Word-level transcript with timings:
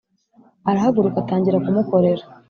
arahaguruka 0.69 1.17
atangira 1.21 1.63
kumukorera 1.65 2.23